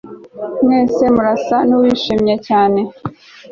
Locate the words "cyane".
2.47-2.81